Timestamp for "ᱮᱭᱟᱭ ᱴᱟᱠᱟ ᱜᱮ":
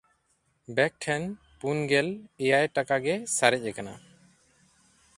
2.43-3.15